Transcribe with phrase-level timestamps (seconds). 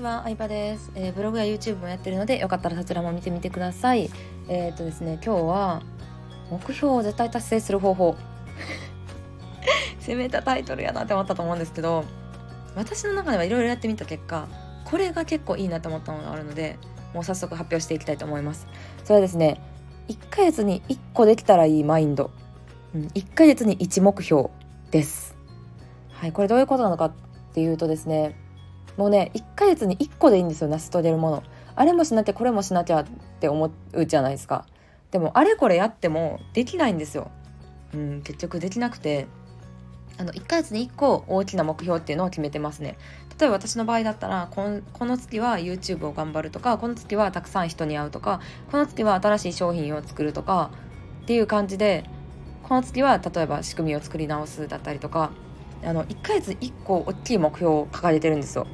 [0.00, 4.10] ちは、相葉です、えー、ブログや YouTube もやってるので、よかったらそちらも見てみてください。
[4.48, 5.82] えっ、ー、とですね、今日は
[6.50, 8.16] 目標を絶対達成する方法。
[10.00, 12.04] 攻めたタイトルやなって思ったと思うんですけど、
[12.74, 14.48] 私の中ではいろいろやってみた結果、
[14.84, 16.78] これが結構いいなと思ったものがあるので、
[17.12, 18.66] もう早速発表していきたいと思います。
[19.04, 19.60] それはですね、
[20.08, 22.30] 1ヶ月に1個できたらいいマインド。
[22.94, 24.48] うん、1ヶ月に1目標
[24.90, 25.36] です。
[26.12, 27.12] はい、これどういうことなのかっ
[27.52, 28.34] ていうとですね、
[28.96, 31.42] もうね1ヶ月に1個でいいんですよ成し遂げるもの。
[31.76, 33.04] あれもしなきゃこれもしなきゃっ
[33.40, 34.66] て思うじゃないですか。
[35.10, 37.30] でもあれこれやってもできないんですよ。
[37.94, 39.26] うん結局できなくて。
[40.18, 42.98] あの1ヶ月に1個大きな目標っていうのを決めてますね。
[43.40, 50.70] 例えば私の場合だったらこの月は YouTube を頑張るとかこの月はたくさん人に会うとかこの月は新しい商品を作るとか
[51.22, 52.04] っていう感じで
[52.64, 55.30] この月は例えば仕組みを作り直すだったりとか
[55.82, 58.66] あの1ヶ月1個大きい目標を掲げてるんですよ。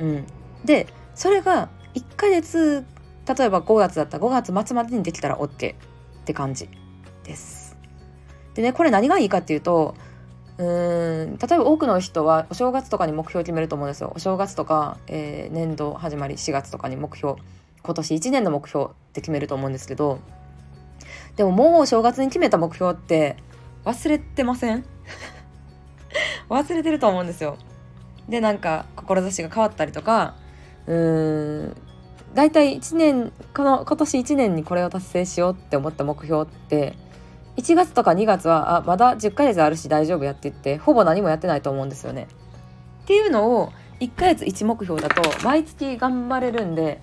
[0.00, 0.26] うん、
[0.64, 2.84] でそれが1ヶ月
[3.36, 5.76] 例えば5月だったら5月末までにできたら OK っ
[6.24, 6.68] て感じ
[7.24, 7.76] です。
[8.54, 9.94] でねこれ何がいいかっていうと
[10.58, 14.12] うーん例えば多くの人はお正月とかに目標を決めると思うんですよ。
[14.14, 17.34] お正月とか、えー、年度始まり4月とかに目標
[17.82, 20.18] 今年1年の目標って決めると思うんですけど
[21.36, 23.36] でももうお正月に決めた目標って
[23.84, 24.84] 忘れてません？
[26.50, 27.56] 忘れてると思うんですよ。
[28.28, 30.34] でなんか志が変わったりとか
[30.86, 31.76] うーん
[32.34, 36.94] 大体1年この今年1年にこれを達成しようって思った目標って
[37.56, 42.28] 1月とか2月はあまだ10ヶ月あるし大丈夫やって言ってほぼ何もやってないと思うんですよね。
[43.02, 47.00] っていうのを1ヶ月1目標だと毎月頑張れるんで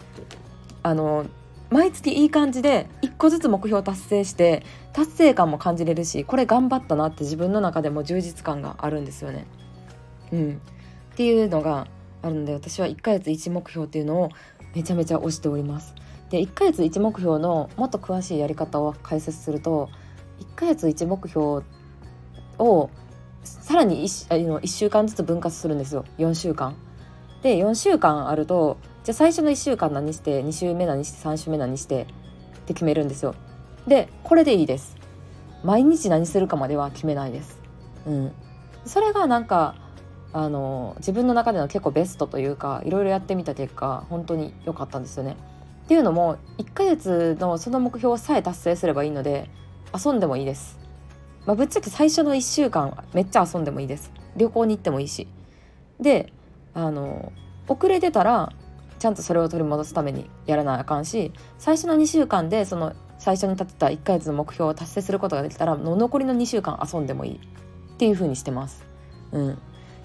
[0.84, 1.26] あの
[1.70, 9.46] 毎月いい感じで1個ずつ目標達成して達成感も感じれるしこれ頑張ったなって自分の中でも充実感があるんですよね。
[10.32, 10.62] うん、
[11.16, 11.88] っていうのが
[12.22, 14.30] あるので私は1ヶ月1目標っていうのを
[14.74, 15.96] めちゃめちゃ推しております。
[16.30, 19.90] で1ヶ月1目標のもっと詳しいやり方を解説すると
[20.40, 21.64] 1ヶ月1目標
[22.60, 22.90] を
[23.44, 26.76] さらに 1, あの1週間ずつ分割するんですよ4週間。
[27.44, 32.06] で4週間あるとじゃあ最初の1週間何して2週目何して3週目何してっ
[32.66, 33.36] て決めるんですよ。
[33.88, 34.98] でこれでいいです。
[35.64, 37.58] 毎日何するかまでは決めないです。
[38.06, 38.32] うん、
[38.86, 39.85] それがなんか
[40.38, 45.38] あの自分の中での結構ベストというかいろいろやってみた結果本当に良かったんですよね。
[45.86, 49.50] っていうのも1ヶ月のその目標さえ達成すればいいので
[49.98, 50.78] 遊んでもいいです。
[51.46, 54.12] まあ、ぶっちゃけ最初の1週間めっちゃ遊んでもいいです。
[54.36, 55.26] 旅行に行ってもいいし。
[56.02, 56.34] で
[56.74, 57.32] あの
[57.70, 58.52] 遅れてたら
[59.00, 68.86] ちゃんとそれを取り戻すためにやらなあかんし最初の2週間でその最初に立てた1ヶ月の目標を達成することができたら残りの2週間遊んでもいいっていう風にしてます。
[69.32, 69.58] うん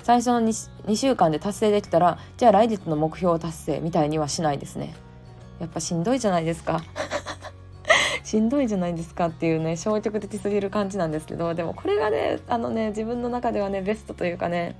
[0.03, 4.95] 最初の 2, 2週間で達成できたらじゃあ来月の目標達成みたいにはしないですね。
[5.59, 6.83] やっぱしんどいじゃないですか。
[8.25, 14.77] しんどいじゃないですかっていうね消極的すぎる感じなんですけどでもこれがねあのね自分の中ではねベストというかね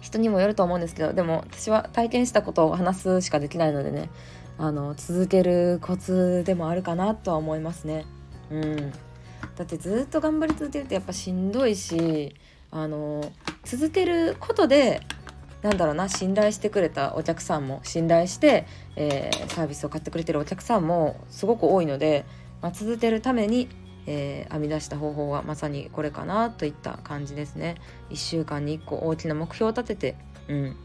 [0.00, 4.10] 人にもよると思うんですけどでも私は体験したことを話すしかできないのでね
[4.58, 8.04] あの続けるコツでもあるかなとは思いますね。
[8.50, 8.90] うん、
[9.56, 12.34] だってずっと頑張り続けるってやっぱしんどいし
[12.70, 13.32] あの
[13.64, 15.00] 続けることで
[15.62, 18.66] なんだろうな信頼してくれたお客さんも信頼して、
[18.96, 22.24] えー、サービスを買ってくれてるお客さんもすごく多いので、
[22.62, 23.68] まあ、続けるために、
[24.06, 27.76] えー、編み出した方法はまさにこれかなといった感じですね。
[28.08, 30.16] 1週間に1個大きな目標を立てて、
[30.48, 30.76] うん、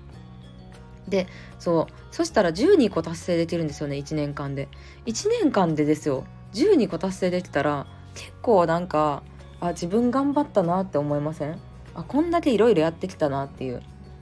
[1.07, 4.67] でそうそしたら12個達成できるんですよね1年間で。
[5.05, 9.23] 1年間でですよ12個達成できたら結構なんか
[9.61, 11.59] あ自分頑張ったなって思いません？
[11.95, 13.81] あこんだけいろいろやってきたなっていう、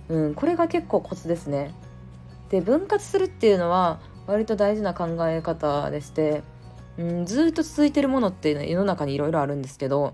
[0.10, 1.74] うん、これが結構コツですね。
[2.50, 6.44] で分割するっていうのは割と大事な考え方でして、
[6.98, 10.14] うん、ずっと続いてるものって、ね、世の中にいろいろあるんですけど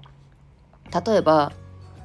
[1.05, 1.51] 例えば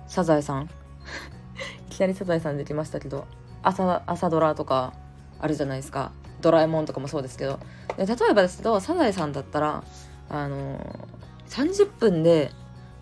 [0.09, 0.65] サザエさん。
[1.89, 3.27] いきなりサザエさんできましたけど
[3.63, 4.93] 朝朝ドラとか
[5.39, 6.11] あるじゃないですか。
[6.41, 7.61] ドラえもんとかもそうですけど。
[7.97, 9.85] で例えばですけどサザエさんだったら
[10.29, 10.79] あのー、
[11.49, 12.51] 30分で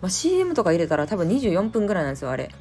[0.03, 2.51] まあ、CM とか入れたら多分24分ぐらいなんですよあれ。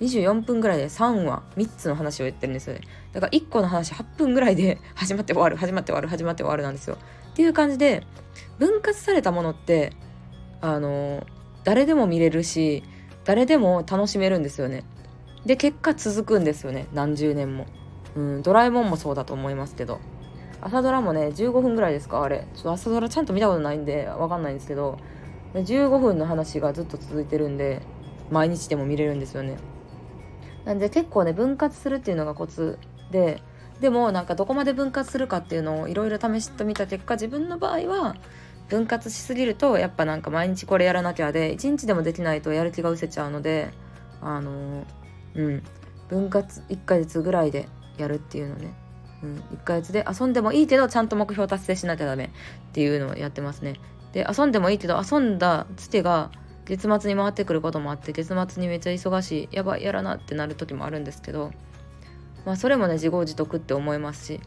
[0.00, 2.82] 24分ぐらいで3話3つの話を言ってるんですよね。
[3.14, 6.98] だから1個の話8分ぐらいで 始まって終わる始まって終わる始まって終わるなんですよ。
[7.30, 8.06] っていう感じで
[8.58, 9.94] 分割されたものって
[10.60, 11.26] あの
[11.64, 12.82] 誰でも見れるし
[13.24, 14.84] 誰でも楽しめるんですよね。
[15.46, 17.64] で結果続くんですよね何十年も。
[18.14, 20.00] うんドラえもんもそうだと思いますけど。
[20.60, 22.46] 朝ドラもね15分ぐらいですかあれ。
[22.54, 24.98] ちょっと朝ドラちゃんと見たことないんでわかんないんですけど。
[25.54, 27.82] 15分の話がずっと続いてるんで
[28.30, 29.58] 毎日でも見れるんですよね。
[30.64, 32.78] なんで結構ね分割するっていうのがコツ
[33.10, 33.42] で
[33.80, 38.16] でもなんかどこまで分割するかっていうのをいろいろ試してみた結果自分の場合は
[38.68, 43.70] 分割しすぎるとやっぱなんか毎日これやらなきゃで1日でもできないとやる気が失せちゃうので
[44.20, 44.84] あの
[45.34, 45.62] うん。
[46.10, 48.74] 分割1ヶ月ぐらいでやるっていうのね、
[49.22, 52.28] うん、1ヶ月で遊んでもいいけどちゃんと目標達成しなきゃダメっ
[52.72, 53.74] ていうのをやってますね。
[54.12, 56.30] で遊んでもいいけど遊んだつてが
[56.64, 61.52] 月末に回ってくることもあって月末にめっちゃ忙しいやばいやらなってなる時もあるんですけど
[62.44, 64.40] まあそれもね自業自得って思いますし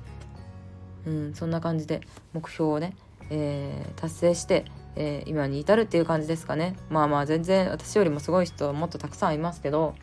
[1.05, 2.01] うんそんな感じで
[2.33, 2.95] 目標をね
[3.29, 4.65] えー、達成して、
[4.95, 9.95] えー、今に至るっていう感じですかねまあまあ全然私よりもすごい人はもっとたくさんいますけど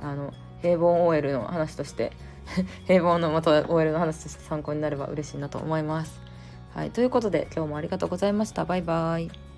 [0.00, 0.32] あの
[0.62, 2.12] 平凡 OL の話として
[2.86, 6.29] 平凡の元 OL の話として参考になれば嬉しいなと思います。
[6.74, 8.64] はい、ということで今日もありがとうございました。
[8.64, 9.49] バイバイ。